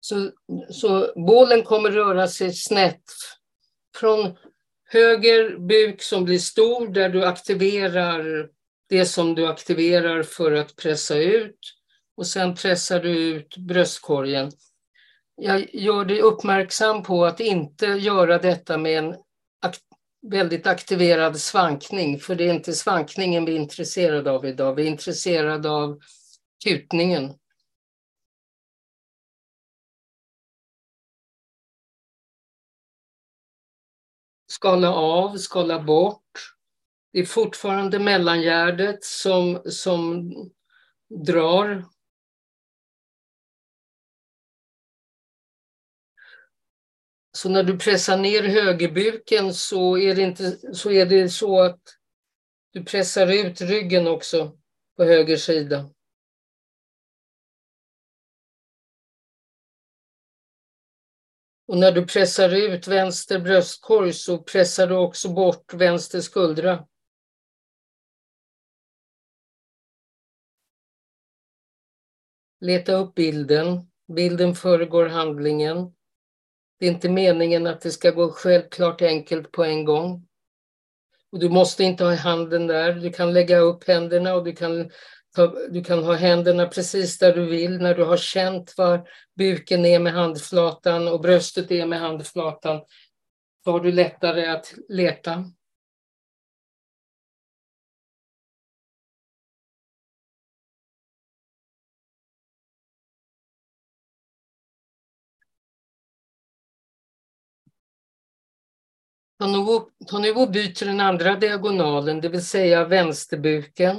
[0.00, 0.30] Så,
[0.70, 3.04] så bålen kommer röra sig snett
[3.96, 4.36] från
[4.84, 8.50] höger buk som blir stor där du aktiverar
[8.88, 11.58] det som du aktiverar för att pressa ut
[12.16, 14.52] och sen pressar du ut bröstkorgen.
[15.36, 19.14] Jag gör dig uppmärksam på att inte göra detta med en
[19.60, 19.76] ak
[20.30, 24.74] väldigt aktiverad svankning, för det är inte svankningen vi är intresserade av idag.
[24.74, 26.00] Vi är intresserade av
[26.64, 27.34] kutningen.
[34.46, 36.53] Skala av, skala bort.
[37.14, 40.30] Det är fortfarande mellangärdet som, som
[41.26, 41.84] drar.
[47.32, 51.80] Så när du pressar ner högerbuken så är det, inte, så, är det så att
[52.72, 54.58] du pressar ut ryggen också
[54.96, 55.90] på höger sida.
[61.66, 66.86] Och när du pressar ut vänster bröstkorg så pressar du också bort vänster skuldra.
[72.60, 73.80] Leta upp bilden.
[74.12, 75.92] Bilden föregår handlingen.
[76.78, 80.26] Det är inte meningen att det ska gå självklart enkelt på en gång.
[81.32, 82.92] Och du måste inte ha handen där.
[82.92, 84.90] Du kan lägga upp händerna och du kan,
[85.36, 87.78] ta, du kan ha händerna precis där du vill.
[87.78, 92.80] När du har känt var buken är med handflatan och bröstet är med handflatan,
[93.64, 95.44] då har du lättare att leta.
[109.38, 113.96] Ta nu, ta nu och byt till den andra diagonalen, det vill säga vänsterbuken.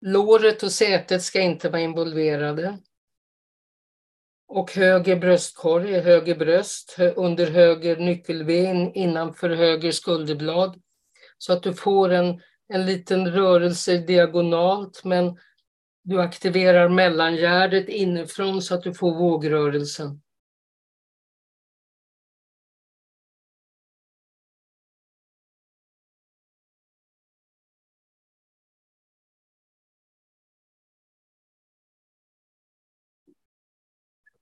[0.00, 2.78] Låret och sätet ska inte vara involverade.
[4.48, 10.82] Och höger bröstkorg är höger bröst, under höger nyckelben innanför höger skulderblad.
[11.38, 15.38] Så att du får en, en liten rörelse diagonalt men
[16.02, 20.22] du aktiverar mellangärdet inifrån så att du får vågrörelsen.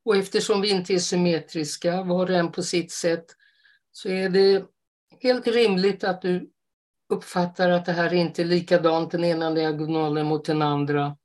[0.09, 3.27] Och eftersom vi inte är symmetriska, var och en på sitt sätt,
[3.93, 4.65] så är det
[5.21, 6.51] helt rimligt att du
[7.09, 11.17] uppfattar att det här inte är likadant den ena diagonalen mot den andra.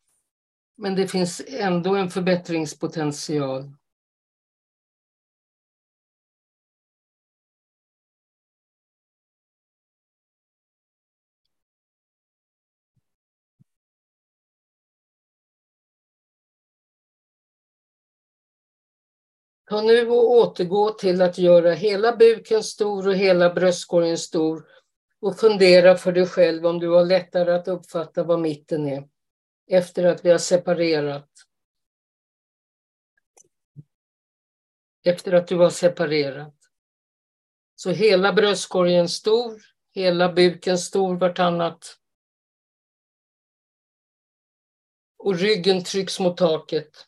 [0.78, 3.72] Men det finns ändå en förbättringspotential.
[19.74, 24.68] Ta nu och återgå till att göra hela buken stor och hela bröstkorgen stor
[25.20, 29.10] och fundera för dig själv om du har lättare att uppfatta vad mitten är
[29.68, 31.30] efter att vi har separerat.
[35.04, 36.56] Efter att du har separerat.
[37.76, 39.62] Så hela bröstkorgen stor,
[39.94, 42.00] hela buken stor vartannat.
[45.18, 47.08] Och ryggen trycks mot taket.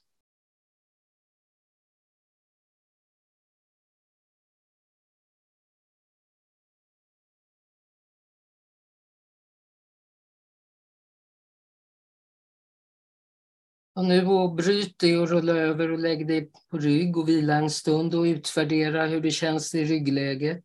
[13.95, 17.55] Och nu och bryt det och rulla över och lägg dig på rygg och vila
[17.55, 20.63] en stund och utvärdera hur det känns i ryggläget.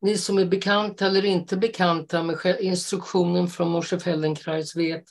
[0.00, 5.04] Ni som är bekanta eller inte bekanta med instruktionen från Moshe Feldenkrais vet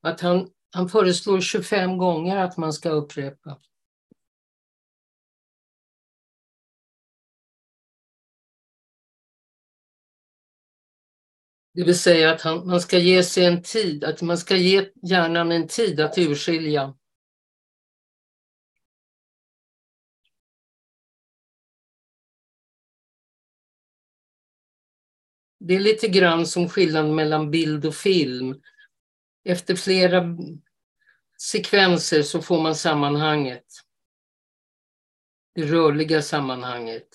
[0.00, 3.58] att han, han föreslår 25 gånger att man ska upprepa.
[11.74, 14.90] Det vill säga att han, man ska ge sig en tid, att man ska ge
[15.02, 16.94] hjärnan en tid att urskilja.
[25.60, 28.60] Det är lite grann som skillnaden mellan bild och film.
[29.44, 30.24] Efter flera
[31.40, 33.66] sekvenser så får man sammanhanget.
[35.54, 37.08] Det rörliga sammanhanget.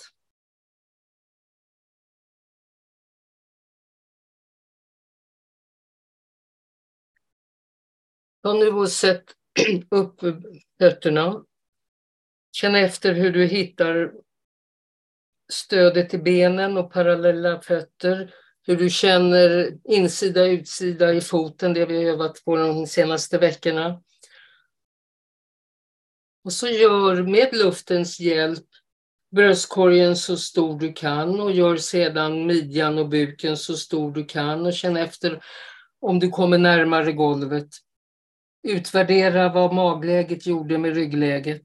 [8.43, 9.23] Ta nu och sätt
[9.91, 10.19] upp
[10.79, 11.45] fötterna.
[12.51, 14.11] Känn efter hur du hittar
[15.51, 18.33] stödet i benen och parallella fötter.
[18.61, 24.01] Hur du känner insida utsida i foten, det vi har övat på de senaste veckorna.
[26.43, 28.65] Och så gör med luftens hjälp
[29.31, 34.65] bröstkorgen så stor du kan och gör sedan midjan och buken så stor du kan
[34.65, 35.43] och känn efter
[36.01, 37.69] om du kommer närmare golvet.
[38.64, 41.64] Utvärdera vad magläget gjorde med ryggläget.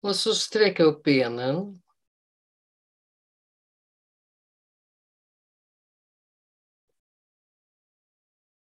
[0.00, 1.82] Och så sträcka upp benen.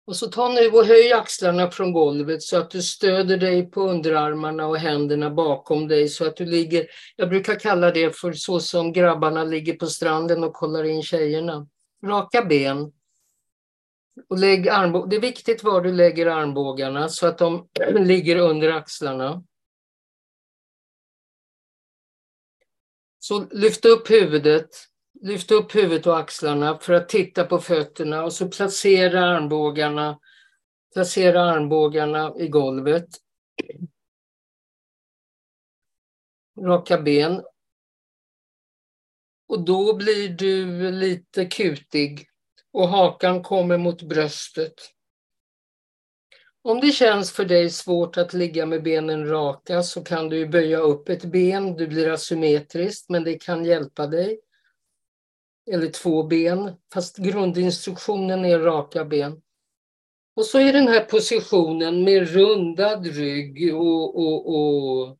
[0.07, 3.83] Och så ta nu och höj axlarna från golvet så att du stöder dig på
[3.83, 6.87] underarmarna och händerna bakom dig så att du ligger,
[7.17, 11.67] jag brukar kalla det för så som grabbarna ligger på stranden och kollar in tjejerna.
[12.05, 12.93] Raka ben.
[14.29, 18.71] Och lägg armbå det är viktigt var du lägger armbågarna så att de ligger under
[18.71, 19.45] axlarna.
[23.19, 24.69] Så lyft upp huvudet
[25.25, 30.19] Lyft upp huvudet och axlarna för att titta på fötterna och så placera armbågarna,
[30.93, 33.09] placera armbågarna i golvet.
[36.61, 37.43] Raka ben.
[39.49, 42.29] Och då blir du lite kutig
[42.73, 44.75] och hakan kommer mot bröstet.
[46.63, 50.79] Om det känns för dig svårt att ligga med benen raka så kan du böja
[50.79, 51.77] upp ett ben.
[51.77, 54.41] Du blir asymmetriskt, men det kan hjälpa dig
[55.71, 59.43] eller två ben, fast grundinstruktionen är raka ben.
[60.37, 65.19] Och så i den här positionen med rundad rygg och, och, och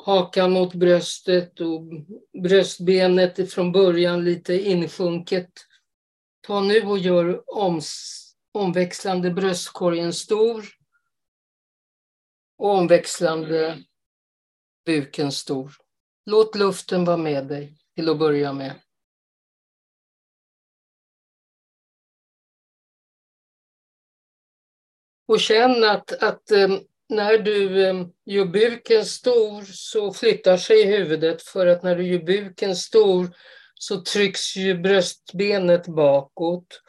[0.00, 1.82] hakan mot bröstet och
[2.42, 5.50] bröstbenet från början lite insjunket.
[6.46, 8.20] Ta nu och gör oms,
[8.52, 10.64] omväxlande bröstkorgen stor
[12.58, 13.78] och omväxlande
[14.86, 15.72] buken stor.
[16.26, 18.72] Låt luften vara med dig till att börja med.
[25.26, 26.68] Och känn att, att eh,
[27.08, 32.18] när du eh, gör buken stor så flyttar sig huvudet för att när du gör
[32.18, 33.30] buken stor
[33.74, 36.80] så trycks ju bröstbenet bakåt.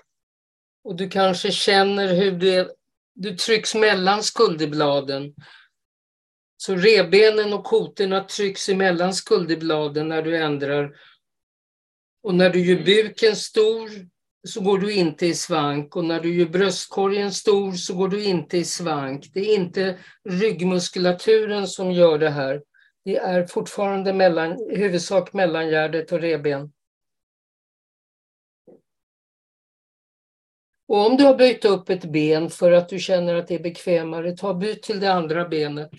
[0.84, 2.76] Och du kanske känner hur det,
[3.14, 5.34] du trycks mellan skulderbladen.
[6.58, 10.96] Så rebenen och kotorna trycks emellan skulderbladen när du ändrar.
[12.24, 13.90] Och när du gör buken stor
[14.46, 18.24] så går du inte i svank och när du gör bröstkorgen stor så går du
[18.24, 19.32] inte i svank.
[19.34, 19.98] Det är inte
[20.30, 22.62] ryggmuskulaturen som gör det här.
[23.06, 26.72] Det är fortfarande mellan, i huvudsak mellangärdet och reben.
[30.88, 33.64] Och om du har böjt upp ett ben för att du känner att det är
[33.64, 35.92] bekvämare, ta byt till det andra benet.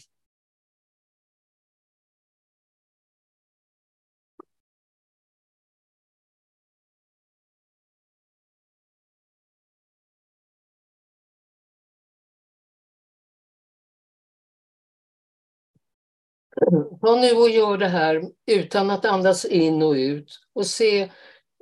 [17.00, 21.10] Ta nu och gör det här utan att andas in och ut och se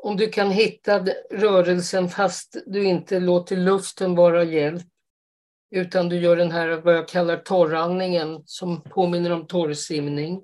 [0.03, 4.87] om du kan hitta rörelsen fast du inte låter luften vara hjälp.
[5.71, 10.43] Utan du gör den här vad jag kallar torrandningen som påminner om torrsimning.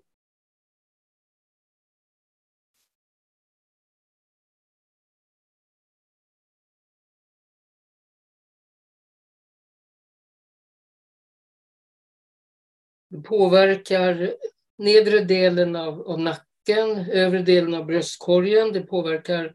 [13.11, 14.34] Det påverkar
[14.78, 18.72] nedre delen av, av nacken, övre delen av bröstkorgen.
[18.72, 19.54] Det påverkar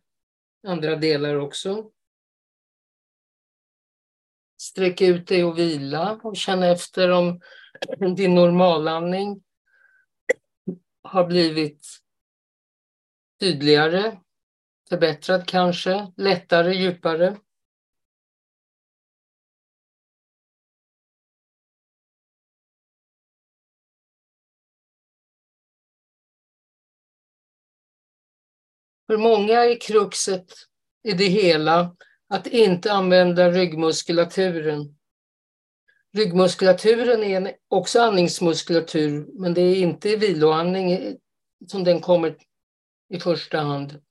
[0.68, 1.92] andra delar också.
[4.62, 7.42] Sträck ut dig och vila och känn efter om
[8.16, 9.44] din normalandning
[11.04, 11.88] har blivit
[13.40, 14.20] tydligare,
[14.90, 17.38] förbättrad kanske, lättare, djupare.
[29.08, 30.54] För många är kruxet
[31.04, 31.96] i det hela
[32.30, 34.98] att inte använda ryggmuskulaturen.
[36.14, 41.18] Ryggmuskulaturen är också andningsmuskulatur, men det är inte i viloandning
[41.68, 42.38] som den kommer
[43.10, 44.02] i första hand.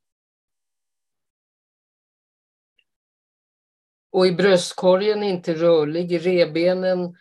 [4.13, 7.17] Och i bröstkorgen är inte rörlig, i rebenen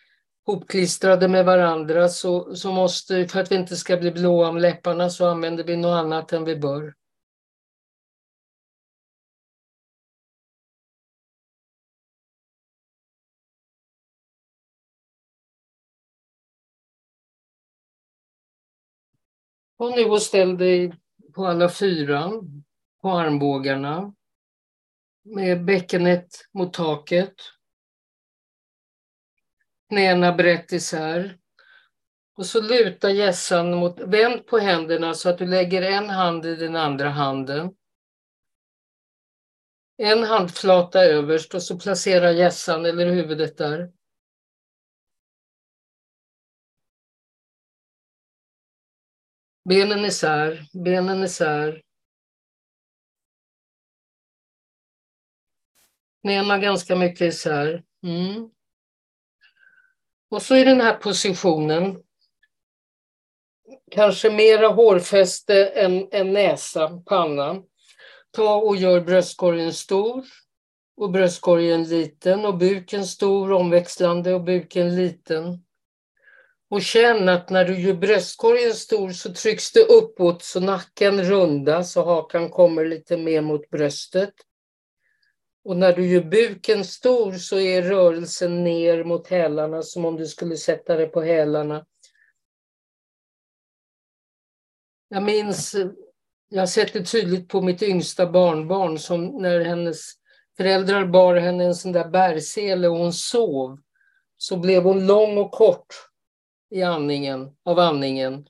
[0.46, 5.10] hopklistrade med varandra så, så måste, för att vi inte ska bli blåa om läpparna
[5.10, 6.94] så använder vi något annat än vi bör.
[19.84, 20.94] Kom nu och ställ dig
[21.34, 22.32] på alla fyra,
[23.02, 24.14] på armbågarna.
[25.24, 27.34] Med bäckenet mot taket.
[29.90, 31.38] Knäna brett isär.
[32.36, 36.56] Och så luta gässan mot, vänd på händerna så att du lägger en hand i
[36.56, 37.76] den andra handen.
[39.98, 43.92] En handflata överst och så placera gässan eller huvudet där.
[49.70, 51.82] Benen isär, benen isär.
[56.22, 57.84] Knäna ganska mycket isär.
[58.04, 58.50] Mm.
[60.30, 62.04] Och så i den här positionen,
[63.92, 67.64] kanske mera hårfäste än, än näsa, panna.
[68.32, 70.26] Ta och gör bröstkorgen stor
[70.98, 75.66] och bröstkorgen liten och buken stor, omväxlande och buken liten.
[76.74, 81.98] Och känn att när du gör bröstkorgen stor så trycks det uppåt så nacken rundas
[81.98, 84.34] och hakan kommer lite mer mot bröstet.
[85.64, 90.28] Och när du gör buken stor så är rörelsen ner mot hälarna som om du
[90.28, 91.86] skulle sätta dig på hälarna.
[95.08, 95.76] Jag minns,
[96.50, 100.12] jag har sett det tydligt på mitt yngsta barnbarn som när hennes
[100.58, 103.80] föräldrar bar henne en sån där bärsele och hon sov
[104.38, 106.13] så blev hon lång och kort
[106.74, 108.48] i andningen, av andningen.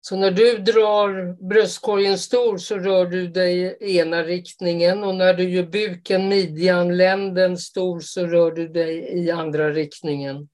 [0.00, 5.34] Så när du drar bröstkorgen stor så rör du dig i ena riktningen och när
[5.34, 10.48] du gör buken, midjan, länden stor så rör du dig i andra riktningen.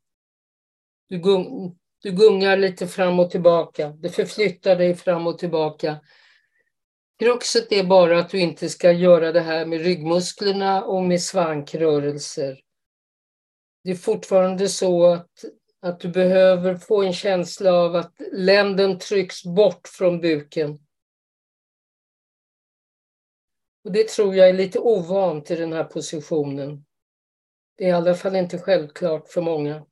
[1.09, 3.89] Du, gung, du gungar lite fram och tillbaka.
[3.89, 6.01] Du förflyttar dig fram och tillbaka.
[7.19, 12.61] Kruxet är bara att du inte ska göra det här med ryggmusklerna och med svankrörelser.
[13.85, 15.45] Det är fortfarande så att
[15.81, 20.87] att du behöver få en känsla av att länden trycks bort från buken.
[23.85, 26.87] Och det tror jag är lite ovant i den här positionen.
[27.77, 29.87] Det är i alla fall inte självklart för många.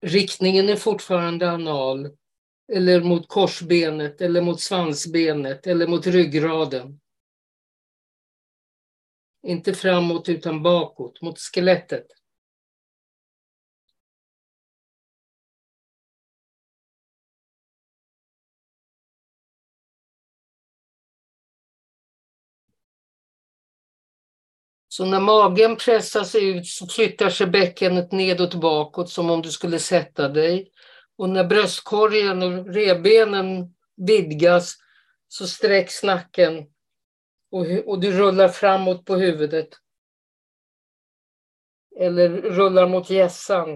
[0.00, 2.16] Riktningen är fortfarande anal,
[2.72, 7.00] eller mot korsbenet, eller mot svansbenet, eller mot ryggraden.
[9.42, 12.17] Inte framåt utan bakåt, mot skelettet.
[24.98, 29.78] Så när magen pressas ut så flyttar sig bäckenet nedåt bakåt som om du skulle
[29.78, 30.72] sätta dig.
[31.16, 34.76] Och när bröstkorgen och revbenen vidgas
[35.28, 36.66] så sträcks nacken
[37.50, 39.68] och, och du rullar framåt på huvudet.
[42.00, 43.68] Eller rullar mot hjässan.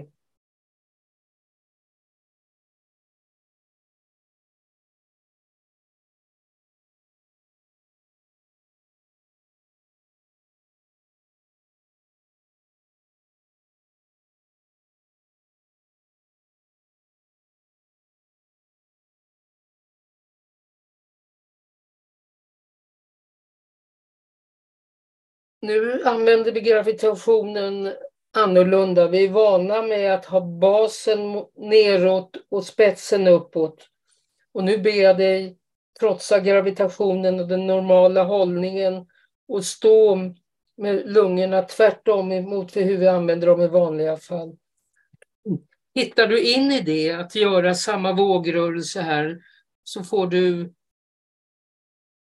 [25.63, 27.93] Nu använder vi gravitationen
[28.33, 29.07] annorlunda.
[29.07, 33.89] Vi är vana med att ha basen neråt och spetsen uppåt.
[34.51, 35.57] Och nu ber jag dig
[35.99, 39.07] trotsa gravitationen och den normala hållningen
[39.47, 40.15] och stå
[40.77, 44.57] med lungorna tvärtom emot hur vi använder dem i vanliga fall.
[45.95, 49.41] Hittar du in i det, att göra samma vågrörelse här,
[49.83, 50.73] så får du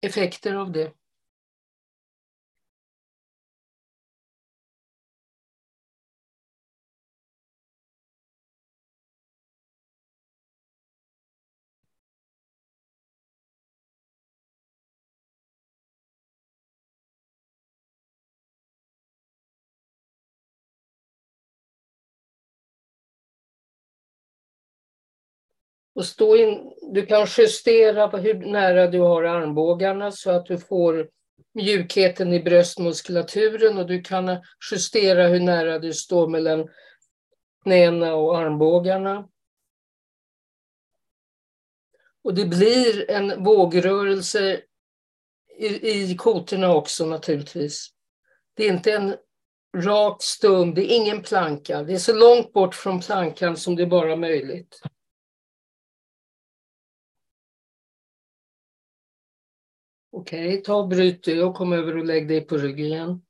[0.01, 0.91] effekter av det.
[25.97, 30.57] Och stå in, du kan justera på hur nära du har armbågarna så att du
[30.57, 31.09] får
[31.53, 34.37] mjukheten i bröstmuskulaturen och du kan
[34.71, 36.69] justera hur nära du står mellan
[37.63, 39.29] knäna och armbågarna.
[42.23, 44.61] Och det blir en vågrörelse
[45.57, 47.89] i, i kotorna också naturligtvis.
[48.53, 49.15] Det är inte en
[49.77, 51.83] rak stum, det är ingen planka.
[51.83, 54.81] Det är så långt bort från plankan som det bara är möjligt.
[60.17, 61.43] Okej, okay, ta och bryt du.
[61.43, 63.21] och kom över och lägg dig på rygg igen.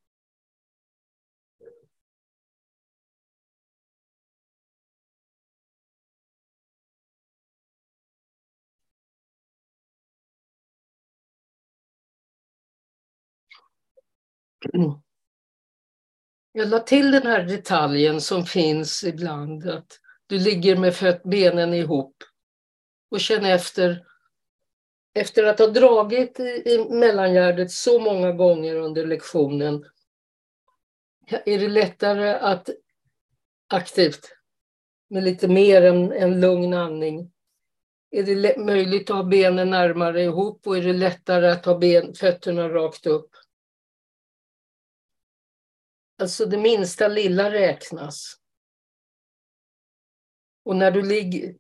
[16.52, 22.16] Jag la till den här detaljen som finns ibland, att du ligger med benen ihop
[23.12, 24.06] och känner efter
[25.18, 29.86] efter att ha dragit i mellangärdet så många gånger under lektionen
[31.28, 32.70] är det lättare att
[33.68, 34.38] aktivt,
[35.10, 37.32] med lite mer än en lugn andning,
[38.10, 42.14] är det möjligt att ha benen närmare ihop och är det lättare att ha ben,
[42.14, 43.30] fötterna rakt upp.
[46.20, 48.36] Alltså det minsta lilla räknas.
[50.66, 51.56] Och när du ligger,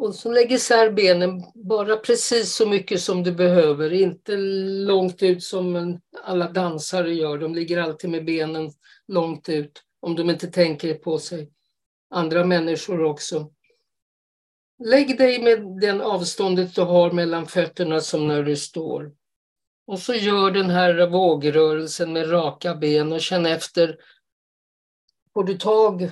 [0.00, 4.36] och så lägg isär benen bara precis så mycket som du behöver, inte
[4.86, 7.38] långt ut som alla dansare gör.
[7.38, 8.70] De ligger alltid med benen
[9.08, 11.50] långt ut om de inte tänker på sig.
[12.10, 13.50] Andra människor också.
[14.84, 19.12] Lägg dig med den avståndet du har mellan fötterna som när du står.
[19.86, 23.96] Och så gör den här vågrörelsen med raka ben och känn efter.
[25.34, 26.10] Får du tag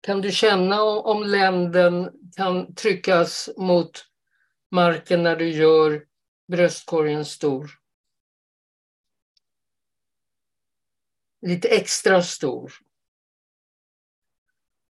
[0.00, 4.04] kan du känna om länden kan tryckas mot
[4.70, 6.04] marken när du gör
[6.48, 7.70] bröstkorgen stor?
[11.42, 12.72] Lite extra stor.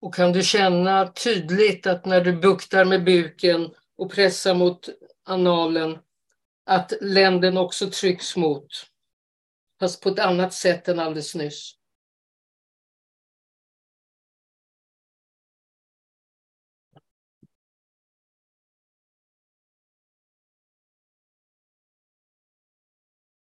[0.02, 4.90] Och kan du känna tydligt att när du buktar med buken och pressar mot
[5.24, 6.00] analen
[6.66, 8.68] att länden också trycks mot.
[9.80, 11.81] Fast på ett annat sätt än alldeles nyss.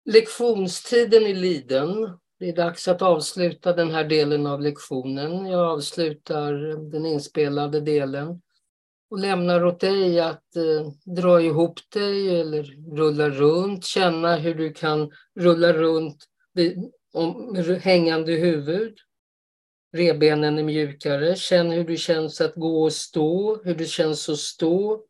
[0.10, 2.18] Lektionstiden är liden.
[2.40, 5.46] Det är dags att avsluta den här delen av lektionen.
[5.46, 6.54] Jag avslutar
[6.92, 8.42] den inspelade delen
[9.10, 12.64] och lämnar åt dig att eh, dra ihop dig eller
[12.96, 18.98] rulla runt, känna hur du kan rulla runt vid, om, hängande huvud.
[19.94, 21.36] Rebenen är mjukare.
[21.36, 25.04] Känn hur det känns att gå och stå, hur det känns att stå.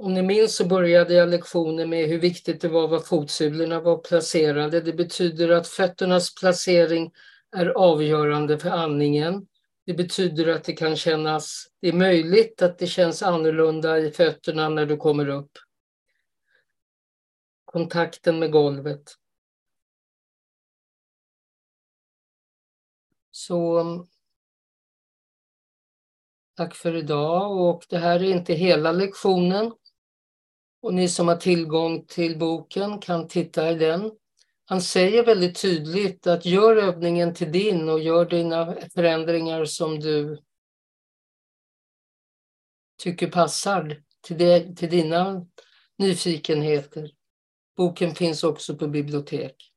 [0.00, 3.98] Om ni minns så började jag lektionen med hur viktigt det var var fotsulorna var
[3.98, 4.80] placerade.
[4.80, 7.12] Det betyder att fötternas placering
[7.56, 9.46] är avgörande för andningen.
[9.86, 14.68] Det betyder att det kan kännas, det är möjligt att det känns annorlunda i fötterna
[14.68, 15.50] när du kommer upp.
[17.64, 19.14] Kontakten med golvet.
[23.30, 23.84] Så
[26.56, 29.72] tack för idag och det här är inte hela lektionen.
[30.80, 34.12] Och ni som har tillgång till boken kan titta i den.
[34.64, 40.38] Han säger väldigt tydligt att gör övningen till din och gör dina förändringar som du
[42.98, 45.46] tycker passar till, det, till dina
[45.98, 47.10] nyfikenheter.
[47.76, 49.72] Boken finns också på bibliotek.